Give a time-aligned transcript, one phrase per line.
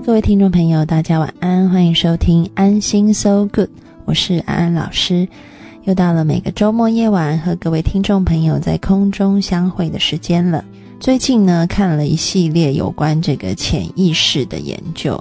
[0.00, 3.70] 各位听众朋友，大家晚安，欢迎收听安心 So Good，
[4.04, 5.26] 我是安安老师。
[5.84, 10.64] 又到了每个周末夜晚和各位听众朋友在空中相会的时间了。
[10.98, 15.14] 最近呢，看了一系列有关这个潜意识的研究，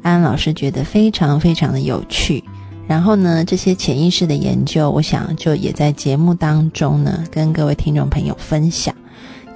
[0.00, 2.42] 安安老师觉得非常非常的有趣。
[2.86, 8.94] 然后呢，这些潜意识的研究，我想就也在节目当中呢，跟各位听众朋友分享。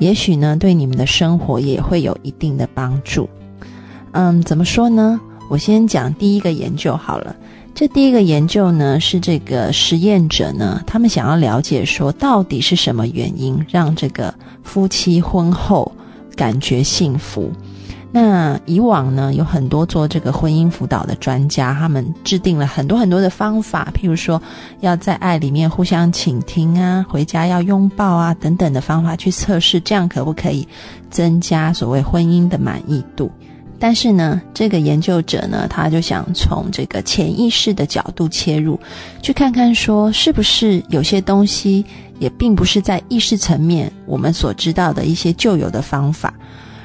[0.00, 3.30] 也许呢，对你们的生活也会有一定的帮助。
[4.14, 5.20] 嗯，怎么说呢？
[5.50, 7.34] 我先讲第一个研究好了。
[7.74, 14.32] 这第一个研究呢，是这个实验者呢，他们想要了解说，到底是什么原因让这个
[14.62, 15.90] 夫妻婚后
[16.36, 17.50] 感觉幸福。
[18.12, 24.40] 那以往呢，有很多做这个婚姻辅导的专家，他们制定了很多很多的方法，譬如说
[24.78, 30.68] 要在爱里面互相倾听啊，回家要拥抱啊等等的方法去测试，这样可不可以
[31.10, 33.28] 增加所谓婚姻的满意度？
[33.86, 38.80] 但是呢，这个研究者呢，他就想从这个潜意识的角度切入，
[39.20, 41.84] 去看看说，是不是有些东西
[42.18, 46.32] 也并不是在意识层面我们所知道的一些旧有的方法。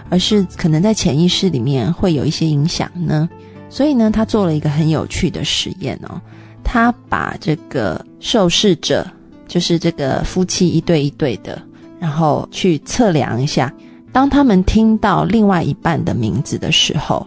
[0.10, 3.30] 而是可能在潜意识里面会有一些影响呢，
[3.70, 6.20] 所以呢，他做了一个很有趣的实验哦，
[6.66, 9.10] 他把这个受试者，
[9.48, 11.62] 就是这个夫妻一对一对的，
[11.98, 13.74] 然后去测量一下，
[14.12, 17.26] 当他们听到另外一半的名字的时候，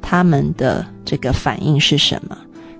[0.00, 2.36] 他们的这个反应是什么？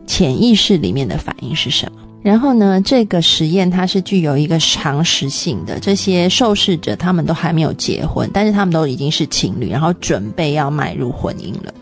[0.07, 1.99] 潜意识里面的反应是什么？
[2.23, 5.79] 然后呢，这个实验它是具有一个常识性的。
[5.81, 11.75] 这些受试者他们都还没有结婚，但是他们都已经是情侣，然后准备要迈入婚姻了。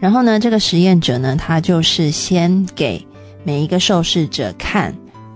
[0.00, 3.04] 然后呢，这个实验者呢，他就是先给
[3.44, 4.94] 每一个受试者看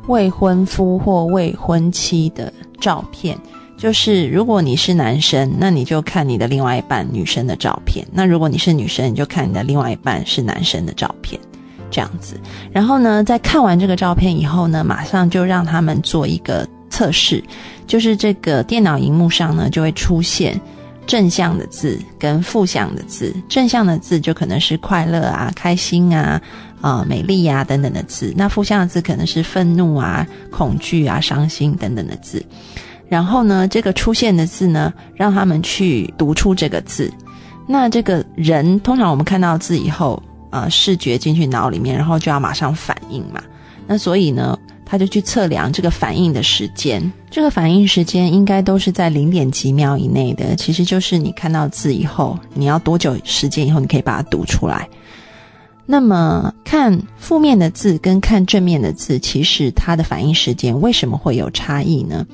[0.09, 3.39] 未婚夫或未婚妻的照片。
[3.81, 11.41] 就是如果你是男生，那你就看你的另外一半女生的照片；那如果你是女生，你就看你的另外一半是男生的照片。
[11.91, 12.39] 这样子，
[12.71, 17.43] 然后呢，在看完这个照片以后呢，马上就让他们做一个测试，
[17.87, 20.61] 就是这个电脑荧幕上呢就会出现
[21.05, 26.41] 正向的字跟负向的字，正向的字就可能是快乐啊、开心啊、
[26.81, 32.41] 啊美丽啊等等的字，那负向的字可能是愤怒啊、恐惧啊、伤心等等的字。
[33.11, 37.13] 然后呢，这个出现的字呢，让他们去读出这个字。
[37.67, 40.23] 那这个人通常我们看到字以后。
[40.53, 43.41] 呃，视觉进去脑里面，然后就要马上反应嘛。
[43.87, 47.01] 那所以呢，他就去测量这个反应的时间。
[47.31, 50.57] 这个反应时间应该都是在零点几秒以内的。
[50.57, 54.89] 其实就是你看到字以后，你要多久时间以后你可以把它读出来。
[55.87, 62.27] 那么看负面的字跟看正面的字，其实它的反应时间为什么会有差异呢？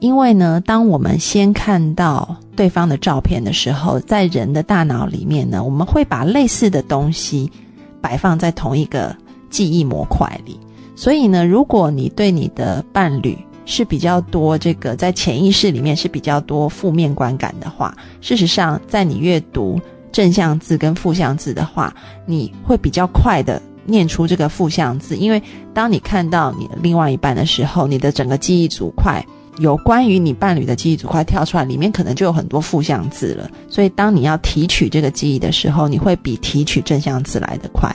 [0.00, 7.50] 因为呢，当我们先看到对方的照片的时候，在人的大脑里面呢，我们会把类似的东西
[8.00, 9.14] 摆放在同一个
[9.50, 10.58] 记忆模块里。
[10.94, 19.80] 所以呢，如果你对你的伴侣是比较多这个在潜意识里面是比较多负面观感的话，事实上，在你阅读
[20.12, 21.92] 正向字跟负向字的话，
[22.24, 25.42] 你会比较快的念出这个负向字，因为
[25.74, 29.24] 当你看到你的另外一半的时候，你的整个记忆组块。
[29.58, 33.50] 有关于你伴侣的记忆组块跳出来，里面可能就有很多负向字了。
[33.68, 37.94] 所以，当你要提取这个记忆的时候，你会比提取正向字来的快。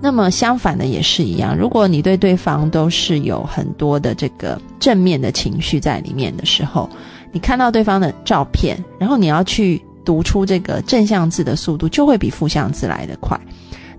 [0.00, 1.56] 那么，相反的也是一样。
[1.56, 6.88] 如果你对对方都是有很多的这个正面的情绪在里面的时候，
[7.32, 13.38] 你看到对方的照片，然后你要去读出这个正向字的速度，就会比负向字来的快。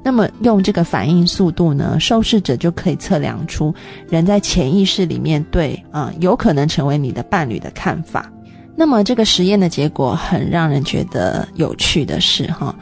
[0.04, 3.74] 那么用这个反应速度呢，受试者就可以测量出
[4.10, 8.32] 人在潜意识里面对啊有可能成为你的伴侣的看法。
[8.76, 12.74] 那么这个实验的结果很让人觉得有趣的是，哈，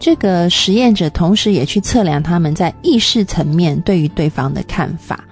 [0.00, 5.24] 这个实验者同时也去测量他们在意识层面对于对方的看法。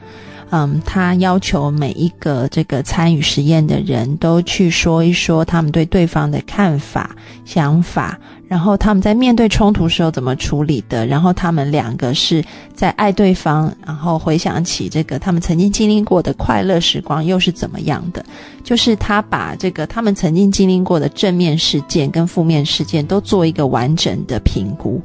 [0.54, 8.18] 嗯，他要求每一个这个参与实验的人都去说一说他们对对方的看法、想法，
[8.48, 12.44] 然后他们在面对冲突时候怎么处理的，然后他们两个是
[12.74, 18.22] 在爱对方，然后回想起这个他们曾经经历过的快乐时光又是怎么样的，
[18.62, 25.00] 就是他把这个他们曾经经历过的正面事件跟负面事件都做一个完整的评估，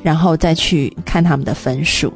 [0.00, 2.12] 然后再去看他们的分数。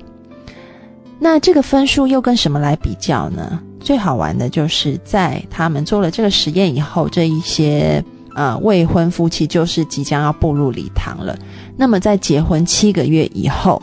[1.19, 3.61] 那这个分数又跟什么来比较呢？
[3.81, 8.03] 最好玩的就是在他们做了这个实验以后，这一些
[8.35, 11.39] 呃未婚夫妻就是即将要步入礼堂了。
[11.77, 13.81] 那么在结婚七个月以后，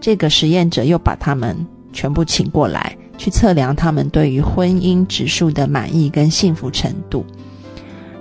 [0.00, 1.56] 这个实验者又把他们
[1.92, 7.24] 全部请过来，去测量他们对于婚姻指数的满意跟幸福程度。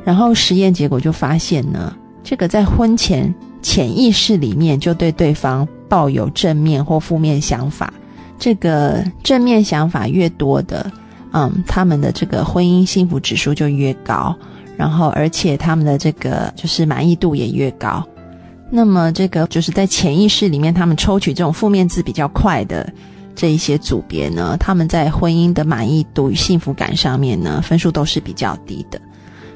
[0.03, 7.93] 然后实验结果就发现呢，这个在婚前潜意识里面就对对方抱有正面或负面想法。
[8.41, 10.91] 这个正面想法越多的，
[11.31, 14.35] 嗯，他们的这个婚姻幸福指数就越高，
[14.75, 18.03] 然后而且他们的这个就是满意度也越高。
[18.71, 22.91] 那么这个就是在潜意识里面，他们抽取这种负面字比较快的
[23.35, 28.99] 这一些组别呢，他们在婚姻的满意度与幸福感上面呢，分数都是比较低的。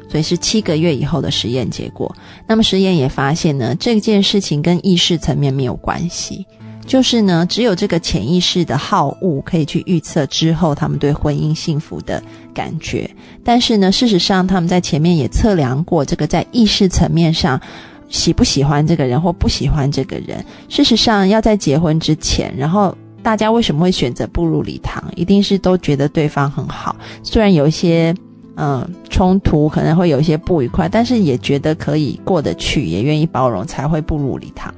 [0.08, 2.16] 所以是七个月以后的实验结果。
[2.46, 6.46] 那么实验也发现呢，这件事情跟意识层面没有关系，
[6.86, 12.22] 就是呢，只有这个潜意识的好恶可以去预测之后他们对婚姻幸福的
[12.54, 13.10] 感觉。
[13.44, 17.60] 但是呢，事实上他们在前面也测量过这个在意识层面上。
[18.08, 20.46] 喜不喜欢这个人或不喜欢这个人？
[20.70, 25.04] 事实上，要在结婚之前，然后大家为什么会选择步入礼堂？
[25.16, 28.14] 一定是都觉得对方很好，虽然有一些
[28.58, 34.72] 嗯冲突，可能会有一些不愉快，但是也觉得可以过得去，也愿意包容，才会步入礼堂。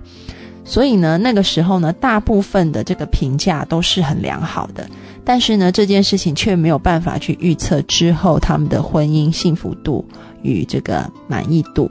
[0.69, 4.85] 所以呢，那个时候呢，大部分的这个评价都是很良好的，
[5.23, 10.05] 但是呢，这件事情却没有办法去预测之后他们的婚姻幸福度
[10.41, 11.89] 与这个满意度。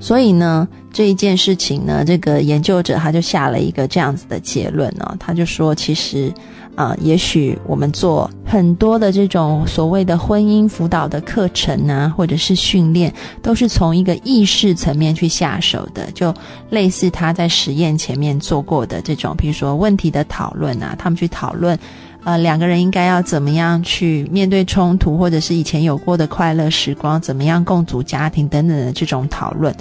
[0.00, 6.32] 所以呢，这一件事情呢，这个研究者他就下了一个这样子的结论呢，他就说，其实，
[6.74, 16.34] 啊，也许我们做很多的这种所谓的婚姻辅导的课程啊，或者是训练，都是从一个意识层面去下手的，就
[16.70, 21.78] 类似他在实验前面做过的这种，比如说问题的讨论啊，他们去讨论。
[22.24, 29.74] 呃，两个人应该要怎么样去面对冲突，或者是以前有过的快乐时光，怎么样共组家庭等等的这种讨论，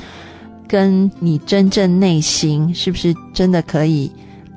[0.67, 4.11] 跟你真正内心是不是真的可以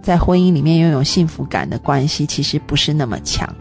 [0.06, 3.53] 在婚姻里面拥有幸福感的关系，其实不是那么强。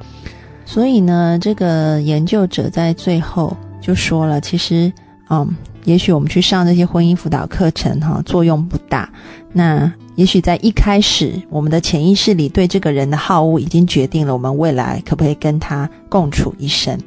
[0.64, 4.94] 所以呢，这个研究者在最后就说了，其实，
[5.30, 5.56] 嗯，
[5.86, 9.10] 也许我们去上这些婚姻辅导课程，哈，作用不大。
[9.52, 9.92] 那。
[10.16, 16.98] 也许在一开始，我们的潜意识里对这个人的好恶已经决定了我们未来可不可以跟他共处一生。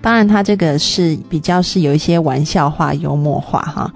[0.00, 3.92] 当然，他这个是比较是有一些玩笑话、幽默化哈。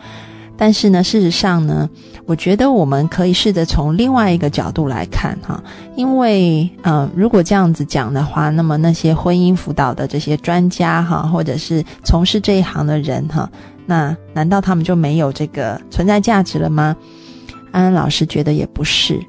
[0.58, 1.88] 但是呢，事实上呢，
[2.26, 5.62] 我觉得我们可以试着从另外一个角度来看哈。
[5.96, 13.48] 因为呃，如果这样子讲的话，那么那些婚姻辅导的这些专家哈，或者是从事这一行的人哈，
[13.86, 16.96] 那难道他们就没有这个存在价值了吗？
[17.70, 19.20] 安安老师觉得也不是，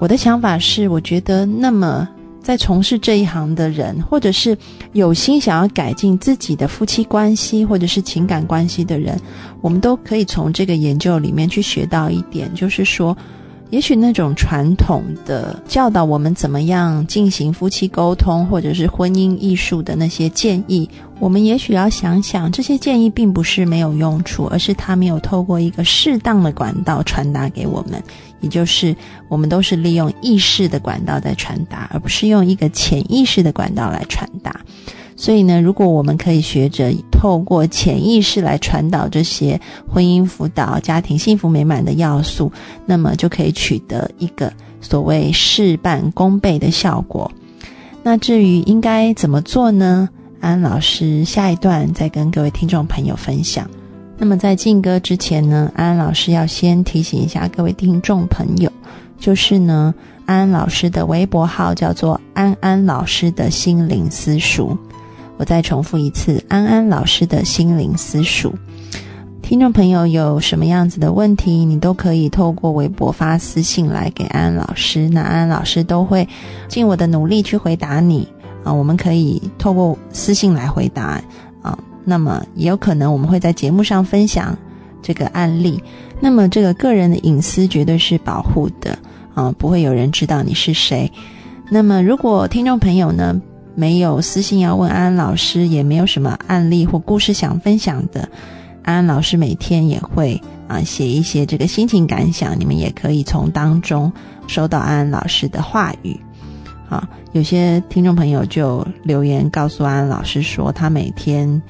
[0.00, 2.08] 我的想法是，我觉得那么
[2.42, 4.56] 在从事这一行的人，或者是
[4.92, 9.18] 有心想要改进自己的夫妻关系或者是情感关系的人，
[9.60, 13.16] 我们都可以从这个研究里面去学到一点，就是说。
[13.70, 20.86] 也许那种传统的教导我们怎么样进行夫妻沟通，或者是婚姻艺术的那些建议，
[21.18, 28.02] 我们也许要想想，这些建议并不是没有用处，而是他没有透过一个适当的管道传达给我们，
[28.42, 28.94] 也就是
[29.28, 34.60] 我们都是利用意识的管道在传达，而不是用一个潜意识的管道来传达。
[35.16, 42.50] 所以呢，如果我们可以学着透过潜意识来传导这些婚姻辅导、家庭幸福美满的要素，
[42.84, 47.30] 那么就可以取得一个所谓事半功倍的效果。
[48.02, 50.08] 那至于应该怎么做呢？
[50.40, 53.70] 安老师下一段再跟各位听众朋友分享。
[54.22, 58.70] 那么在进歌之前呢，安安老师要先提醒一下各位听众朋友，
[59.18, 59.92] 就是呢，
[60.26, 64.78] 安安老师的微博号叫做安安老师的心灵私塾。
[65.38, 68.54] 我再重复一次，安安老师的心灵私塾。
[69.42, 76.28] 听众朋友有什么样子的问题，你都可以透过微博发私信来给安安老师，那安安老师都会
[76.68, 78.28] 尽我的努力去回答你
[78.62, 78.72] 啊。
[78.72, 81.20] 我们可以透过私信来回答。
[82.04, 84.56] 那么也有可能我们会在节目上分享
[85.02, 85.82] 这个案例。
[86.20, 88.98] 那么这个个人的隐私绝对是保护的
[89.34, 91.10] 啊，不会有人知道你是谁。
[91.70, 93.40] 那么如果听众朋友呢？
[93.74, 98.28] 没有私信要问安安老师，也没有什么案例或故事想分享的。
[98.82, 104.12] 安安老师每天也会啊写一些这个心情感想，你们也可以从当中
[104.46, 106.20] 收到安安老师的话语。
[106.86, 111.62] 好，有些听众朋友就留言告诉安安老师说，他每天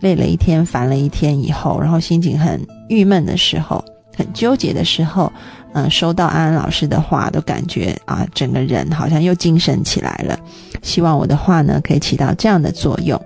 [0.00, 3.84] 累了一天、烦了一天以后，然后心情很郁闷的时候、
[4.16, 5.32] 很纠结的时候，
[5.72, 10.38] 嗯，收到安安老师的话，都感觉啊，整个人好像又精神起来了。
[10.82, 13.20] 希望我的话呢，可以起到这样的作用。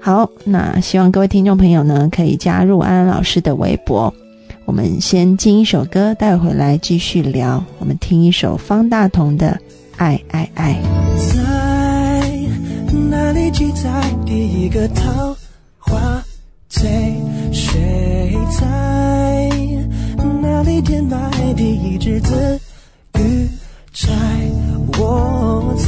[0.00, 4.12] 好，那希望各位听众朋友呢，可以加入安安老师的微博。
[4.64, 7.62] 我们先听一首歌，带回来继续聊。
[7.78, 9.58] 我们听一首方大同的
[9.96, 10.80] 《爱爱爱》。
[11.32, 13.90] 在哪里记载
[14.24, 15.36] 第一个桃
[16.72, 16.88] 醉？
[17.52, 18.66] 谁在
[20.40, 22.58] 哪里填埋第一只字
[23.18, 23.46] 语
[23.92, 24.10] 在
[24.98, 25.86] 我在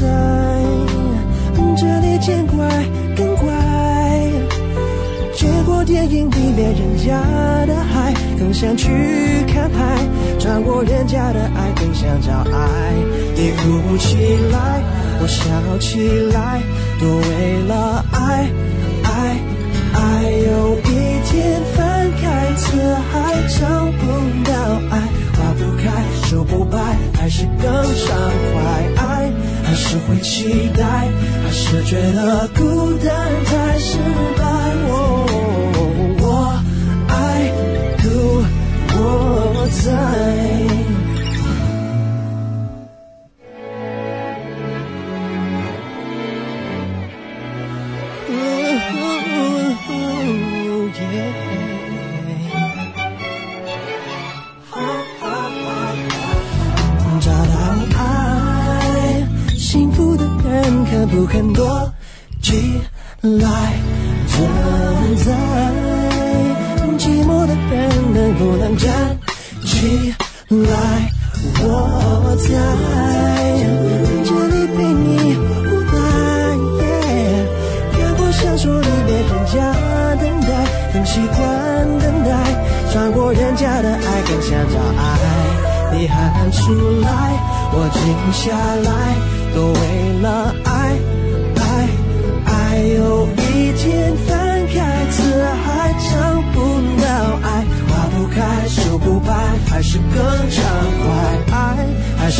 [1.77, 2.69] 这里见怪
[3.17, 3.51] 更怪。
[5.35, 7.19] 见过电影里面人家
[7.67, 8.89] 的海，更想去
[9.47, 9.99] 看海；
[10.39, 12.93] 穿过人家的爱，更想找爱。
[13.35, 14.17] 你哭起
[14.53, 14.83] 来，
[15.21, 16.61] 我笑起来，
[17.01, 18.51] 都为了，爱，
[19.03, 19.54] 爱。
[20.31, 23.13] 有一天翻开词海，
[23.49, 23.59] 找
[23.99, 24.03] 不
[24.45, 24.53] 到
[24.91, 24.93] 爱，
[25.37, 25.85] 花不开，
[26.27, 26.79] 树不白，
[27.15, 28.17] 还是更畅
[28.53, 28.55] 快。
[28.97, 29.31] 爱，
[29.65, 30.83] 还是会期待，
[31.43, 33.13] 还是觉得孤单
[33.45, 33.99] 太失
[34.37, 34.43] 败。
[34.89, 34.93] 我，
[37.09, 37.53] 爱
[38.03, 38.05] 独
[38.97, 39.69] 我。
[39.85, 40.74] 在。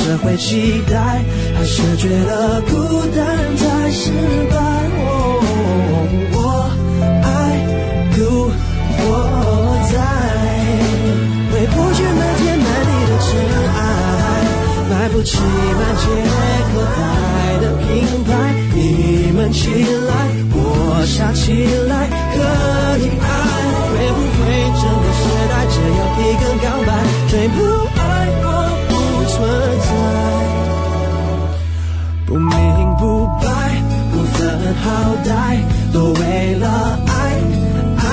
[0.05, 1.25] 还是会期待，
[1.57, 2.77] 还是觉得孤
[3.17, 4.13] 单才失
[4.51, 4.57] 败？
[6.31, 6.37] 我
[7.23, 7.27] 爱
[8.13, 8.21] 故
[9.01, 9.03] 我
[9.91, 9.97] 在，
[11.51, 13.33] 回不去那天满地的尘
[13.73, 13.81] 埃，
[14.91, 16.05] 买不起满街
[16.69, 17.01] 可待
[17.63, 17.89] 的品
[18.25, 18.29] 牌。
[18.75, 20.13] 你们起来，
[20.53, 22.37] 我傻起来，可
[22.99, 23.25] 以爱。
[23.89, 26.93] 会不会整个时代只有一个告白？
[27.29, 27.57] 谁不
[27.97, 28.05] 爱
[28.45, 28.47] 我
[29.35, 29.43] 存
[29.81, 29.91] 在，
[32.25, 32.55] 不明
[32.99, 33.47] 不白，
[34.13, 34.39] 不分
[34.77, 34.87] 好
[35.25, 35.59] 歹，
[35.93, 36.65] 都为了
[37.09, 37.11] 爱
[37.99, 38.05] 爱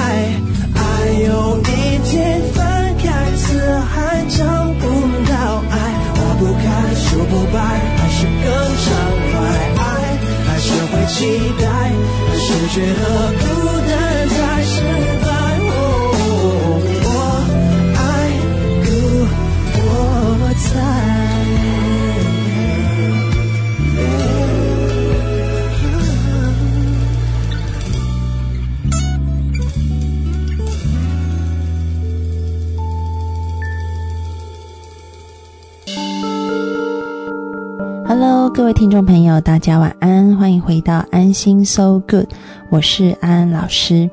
[0.74, 0.82] 爱。
[1.24, 1.62] 有一
[2.10, 2.58] 天翻
[2.98, 3.46] 开词
[3.94, 4.44] 海，找
[4.80, 4.84] 不
[5.30, 5.34] 到
[5.70, 5.74] 爱，
[6.16, 7.56] 花不开，树不白，
[7.98, 8.50] 还是更
[8.82, 8.90] 畅
[9.32, 9.34] 快？
[9.78, 9.80] 爱
[10.48, 11.20] 还是会期
[11.62, 11.64] 待，
[12.30, 13.02] 还是觉得
[13.38, 13.46] 孤
[13.88, 13.92] 单
[14.28, 15.11] 才是。
[38.54, 42.28] 各位听众朋友，大家晚安，欢迎回到安心 So Good，
[42.70, 44.10] 我是安安老师。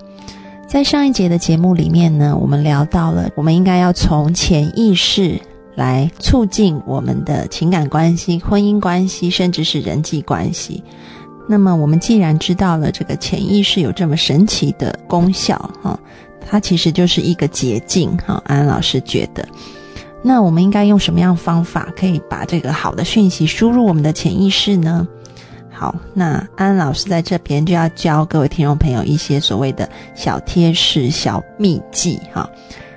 [0.69, 5.41] 在上一节的节目里面呢，我们聊到了，我们应该要从潜意识。
[5.75, 10.83] 来促进我们的情感关系、婚姻关系，甚至是人际关系。
[11.49, 15.97] 那么，我们既然知道了这个潜意识有这么神奇的功效，哈，
[16.45, 18.43] 它其实就是一个捷径，哈。
[18.45, 19.47] 安安老师觉得，
[20.23, 25.07] 那我们应该用什么样方法可以把这个好的讯息输入我们的潜意识呢？
[25.71, 32.51] 好，那安老师在这边就要教各位听众朋友一些所谓的小贴士、小秘技，哈。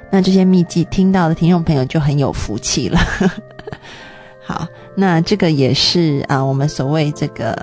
[0.09, 2.99] 那这些秘籍听到的听众朋友就很有福气了。
[4.43, 7.55] 好，那这个也是啊，我们所谓这个，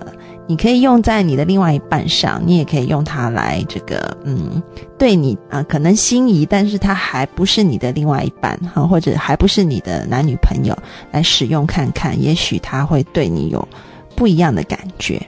[0.48, 4.62] 你可以用在你的另外一半上，你也可以用它来这个，嗯，
[4.98, 10.74] 对你啊，可能心仪，但是他还不是你的另外一半哈，或者还不是你的男女朋友
[11.12, 13.68] 来使用看看，也许他会对你有
[14.16, 15.20] 不一样的感觉。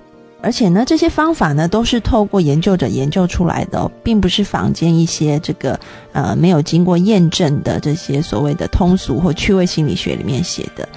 [0.43, 5.79] 而且呢，这些方法呢都是透过研究者研究出来的，并不是坊间一些这个
[6.13, 10.89] 呃没有经过验证的这些所谓的通俗或趣味心理学里面写的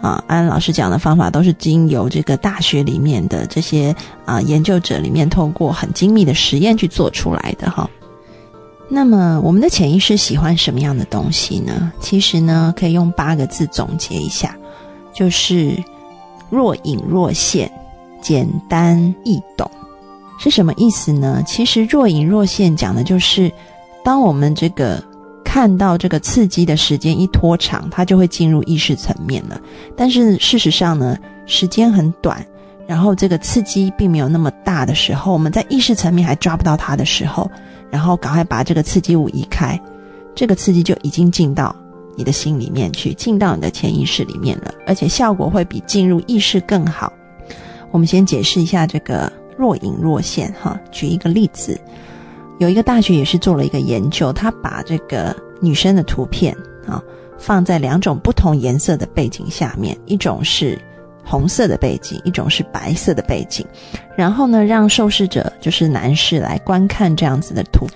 [0.00, 0.22] 啊。
[0.26, 7.88] 安老师讲的方法都是经由这个大学里面的这些啊研究者里面透过很精密的实验去做出来的哈。
[8.88, 11.92] 那么我们的潜意识喜欢什么样的东西呢？
[12.00, 14.56] 其实呢，可以用八个字总结一下，
[15.12, 15.76] 就是
[16.50, 17.70] 若隐若现。
[18.20, 19.70] 简单易懂
[20.40, 21.40] 是什么意思呢？
[21.46, 23.50] 其实若隐若现讲的就是，
[24.02, 25.00] 当我们这个
[25.48, 29.58] 看到这个刺激的时间一拖长，它就会进入意识层面了。
[29.96, 32.46] 但是事实上呢，时间很短，
[32.86, 37.50] 然后这个刺激并没有那么大的时候，我们在意识层面还抓不到它的时候，
[37.90, 39.80] 然后赶快把这个刺激物移开，
[40.34, 41.74] 这个刺激就已经进到
[42.14, 47.10] 你的心里面去，进到你的潜意识里面了，而且效果会比进入意识更好。
[47.90, 51.80] 我们先解释一下这个若隐若现哈，举一个例子，
[52.58, 57.02] 有一个大学也是做了一个研究，他把这个女生的图片啊
[57.38, 60.78] 放在两种不同颜色的背景下面，一种是。
[61.30, 63.62] 红色的背景，一种是白色的背景，
[64.16, 67.86] 然后呢，让受试者就是男士来观看这样子的图，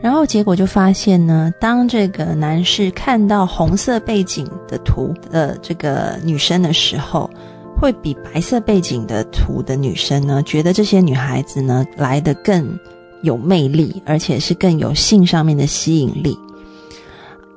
[0.00, 7.30] 然后结果就发现呢，当这个男士看到红色背景的图的这个女生的时候，
[7.76, 12.76] 会比白色背景的图的女生呢，觉得这些女孩子呢来的更
[13.22, 16.38] 有魅力，而且是更有性上面的吸引力，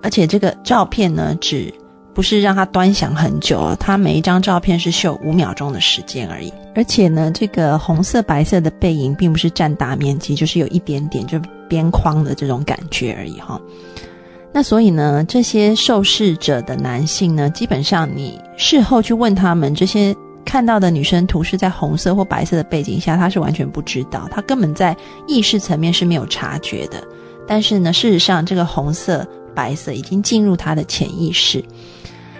[0.01, 1.74] 而且这个照片呢只。
[2.13, 6.50] 不是让他端详很久，他每一张照片是秀五秒钟的时间而已。
[6.74, 13.60] 而且呢，这个红色、白色的背影并不是占大面积，就是有一点点就边框的这种感觉而已哈。
[14.53, 20.15] 那所以呢，这些受试者的男性呢，基本上你事后去问他们，这些
[20.46, 24.96] 看到的女生图是在红色或白色的背景下，她是完全不知道，她根本在
[25.28, 27.04] 意识层面是没有察觉的。
[27.48, 31.64] 但是呢，事实上这个红色、白色已经进入她的潜意识。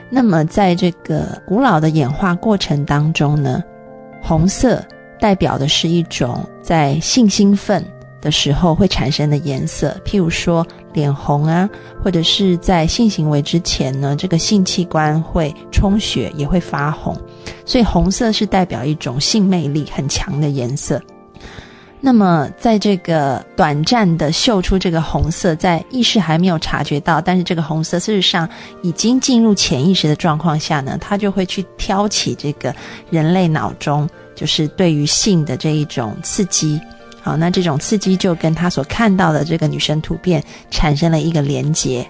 [0.10, 3.62] 那么，在这个古老的演化过程当中呢，
[4.22, 4.82] 红色
[5.20, 7.84] 代表的是一种在性兴奋
[8.22, 11.70] 的时候会产生的颜色，譬如说脸红啊，
[12.04, 17.16] 或者是在性行为之前呢，这个性器官会充血也会发红，
[17.66, 21.00] 所以红色是代表一种性魅力很强的颜色。
[22.02, 28.48] 那么，在这个短暂的秀出这个红色，在意识还没有察觉到，但是这个红色事实上
[28.84, 32.76] 已经进入潜意识的状况下呢，它就会去挑起这个
[33.10, 36.80] 人类脑中就是对于性的这一种刺激。
[37.26, 42.06] 好，那这种刺激就跟他所看到的这个女生图片产生了一个连接。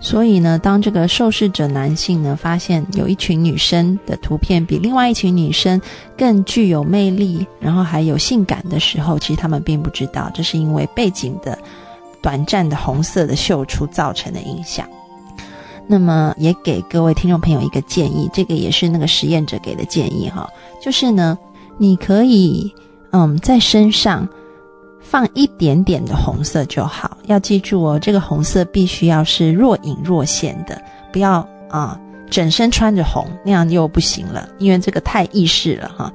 [0.00, 5.78] 所以呢，当这个受试者男性呢发现有一群女生的图片比另外一群女生
[6.16, 11.58] 更具有魅力，然后还有性感的时候，其实他们并不知道，这是因为背景的
[12.22, 14.88] 短暂的红色的秀出造成的影响。
[15.86, 20.48] 那么，也给各位听众朋友一个建议，这个也是那个实验者给的建议哈，
[20.82, 21.36] 就是呢，
[21.76, 22.72] 你可以
[23.10, 24.26] 嗯在身上。
[25.08, 36.12] 放一点点的红色就好，要记住哦，这个红色必须要是若隐若现的，不要啊整身穿着红，那样又不行了，因为这个太意识了哈。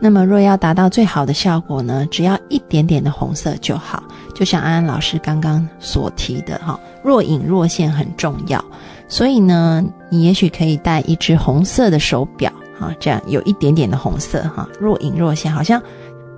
[0.00, 4.02] 那么若要达到最好的效果呢，只要一点点的红色就好。
[4.34, 8.64] 就像安安老师刚刚所提的哈，若隐若现很重要，
[9.08, 15.80] 所以呢，你也许可以戴一只红色的手表哈，这样有一点点的红色哈，若隐若现，好像。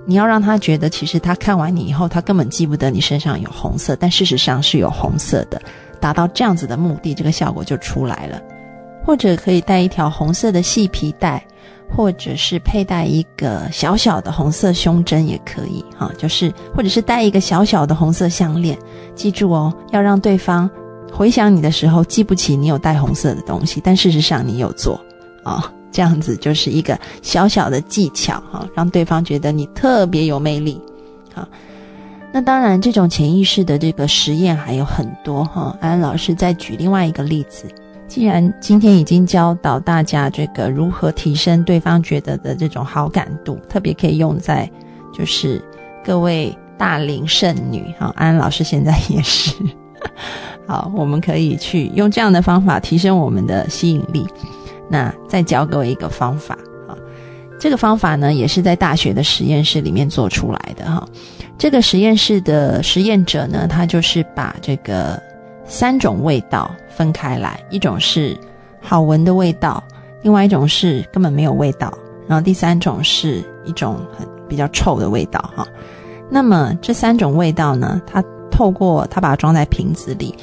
[0.05, 5.61] 你要让他觉得，其实他看完你以后，他根本记不得你身上有红色，但事实上是有红色的，
[5.99, 8.39] 达到这样子的目的，这个效果就出来了。
[9.03, 11.43] 或者可以带一条红色的细皮带，
[11.95, 18.77] 或者是佩戴一个小小的红色胸针也可以，哈，就是或者是戴一个小小的红色项链。
[19.13, 20.69] 记住哦，要让对方
[21.11, 24.99] 回想你的时候记不起你有带红色的东西，但事实上你有做，
[25.43, 25.71] 啊。
[25.95, 30.77] 这样子就是一个小小的技巧哈，让对方觉得你特别有魅力。
[31.33, 31.47] 好，
[32.33, 35.73] 那当然，这种潜意识的这个实验还有很多哈。
[35.79, 37.65] 安安老师再举另外一个例子，
[38.09, 44.69] 既然今天已经教导大家这个如何提升对方觉得的这种好感度，特别可以用在
[45.17, 45.63] 就是
[46.03, 48.11] 各位大龄剩女哈。
[48.17, 49.55] 安安老师现在也是，
[50.67, 54.25] 好，我们可以去用这样的方法提升我们的吸引力。
[54.89, 56.95] 那再教各位一个方法啊，
[57.59, 61.07] 这个方法呢也是在大学的实验室里面做出来的哈。
[61.57, 65.21] 这个实验室的实验者呢，他就是把这个
[65.65, 68.37] 三种味道分开来，一种是
[68.81, 69.83] 好闻的味道，
[70.21, 75.67] 另外一种是根本没有味道，然后第三种是一种很比较臭的味道哈。
[76.29, 80.35] 那么这三种味道呢，它透过它把它装在瓶子里。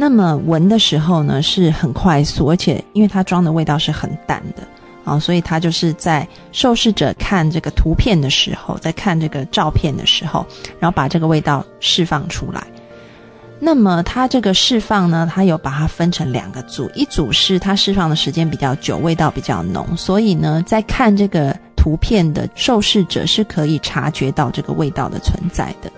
[0.00, 4.62] 那么闻的时候呢，是很快速，而且因为它装的味道是很淡的
[5.04, 10.46] 啊，所以它就是在受试者看这个图片的时候，在看这个照片的时候，
[10.78, 12.64] 然后把这个味道释放出来。
[13.58, 25.90] 那么它这个释放呢，它有把它分成两个组，一组是它释放的时间比较久，味道比较浓，所以呢，在看这个图片的受试者是可以察觉到这个味道的存在的。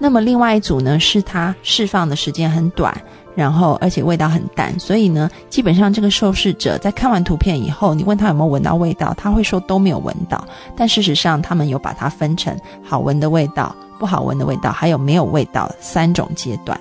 [0.00, 3.00] 那么另外一组呢，是它释放的时间很短。
[3.38, 10.44] 然后，而且味道很淡，所以呢，基本上这个受试者在看完图片以后，你问他有没有闻到味道，他会说都没有闻到。
[10.76, 16.76] 但事实上，他们有把它分成好闻的味道、不好闻的味道，还有没有味道三种阶段。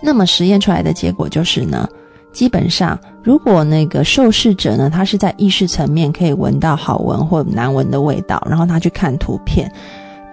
[0.00, 1.86] 那么实验出来的结果就是呢，
[2.32, 9.70] 基本上，如果那个受试者呢，他是在意识层面可以闻到好闻或难闻的味道，然后他去看图片，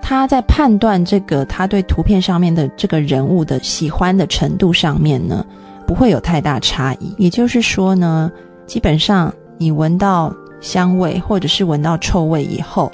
[0.10, 5.46] 他在判断这个他对图片上面的这个人物的喜欢的程度上面呢，
[5.86, 7.14] 不会有太大差异。
[7.18, 8.32] 也就是说呢，
[8.66, 12.90] 基本上你闻到香味或者是闻到臭味以后，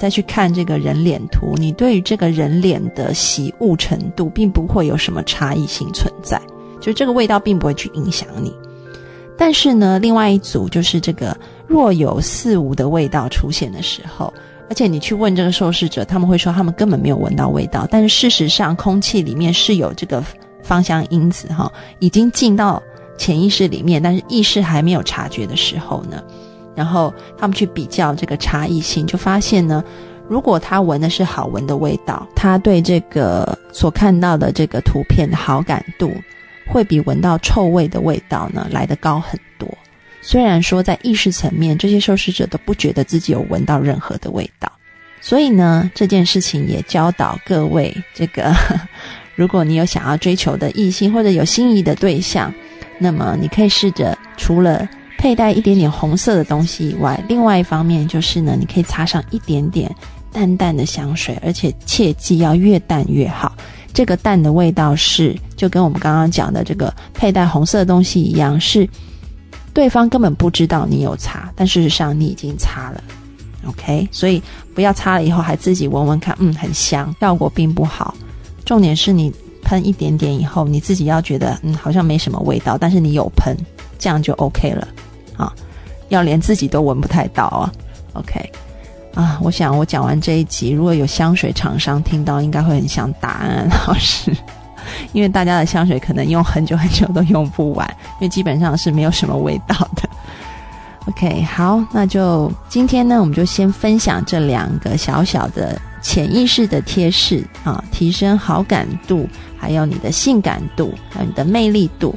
[0.00, 6.42] 再去看这个人脸图，你对于这个人脸的喜恶程度，并不会有什么差异性存在。
[6.80, 8.52] 就这个味道并不会去影响你，
[9.38, 14.34] 但是呢，另外一组就是这个若有似无的味道出现的时候，
[14.72, 20.24] 而且你去问这个受试者，他们会说他们根本没有闻到味道，但是事实上空气里面是有这个
[20.62, 22.82] 芳香因子哈，已经进到
[23.18, 26.24] 潜意识里面，但是意识还没有察觉的时候呢，
[26.74, 29.84] 然后他们去比较这个差异性，就发现呢，
[30.26, 36.10] 如果他闻的是好闻的味道，他对这个所看到的这个图片的好感度。
[36.72, 39.68] 会比闻到臭味的味道呢来得高很多。
[40.22, 44.70] 虽然说在意识层面，这些受试者都不觉得自己有闻到任何的味道。
[45.20, 48.54] 所以呢，这件事情也教导各位：这个，
[49.36, 52.52] 如果你有想要追求的异性或者有心仪的对象，
[52.98, 59.92] 那么你可以试着除了佩戴一点点红色的东西以外，另外一方面就是呢，你可以擦上一点点
[60.32, 63.56] 淡淡的香水，而且切记要越淡越好。
[63.92, 68.88] 这个淡的味道是，就跟我们刚刚讲的这个佩戴红色的东西一样，是
[69.74, 73.02] 对方根本不知道你有擦，但事实上你已经擦了。
[73.66, 74.42] OK，所以
[74.74, 78.14] 不要擦了以后还自己闻闻看，嗯，很香，效果并不好。
[78.64, 79.32] 重点是你
[79.62, 83.56] 喷一点点以后，你自己要觉得嗯好像没什么味道，但是你有喷，
[83.98, 84.88] 这样就 OK 了
[85.36, 85.52] 啊。
[86.08, 87.72] 要连自己都闻不太到啊
[88.14, 88.52] ，OK。
[89.14, 94.34] 啊，我想我讲完这一集，如果有香水厂商听到，应该会很想打安老师，
[95.12, 100.08] 因为大家的香水可能用很久很久都用不完，因为基本上是没有什么味道的。
[101.06, 112.14] OK，好，那就今天呢，我们就先分享这两个小小的潜意识的贴士啊，提升好感度，还有你的性感度，还有你的魅力度。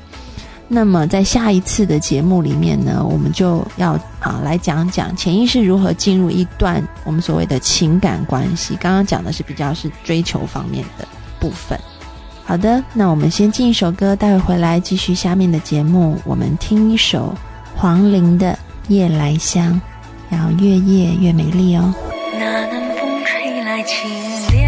[0.68, 8.76] 那么在下一次的节目里面呢，我们就要啊来讲讲潜意识如何进入一段我们所谓的情感关系。
[8.80, 11.08] 刚刚讲的是比较是追求方面的
[11.40, 11.80] 部分。
[12.48, 16.16] 好的，那我们先进一首歌，待会回来继续下面的节目。
[16.24, 17.36] 我们听一首
[17.76, 18.52] 黄龄的
[18.88, 19.82] 《夜来香》，
[20.36, 21.92] 要越夜越美丽哦。
[22.38, 24.65] 那南风吹来清。